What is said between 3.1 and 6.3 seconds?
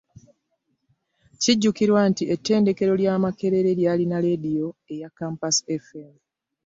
Makerere lyalina leediyo eya Campus Fm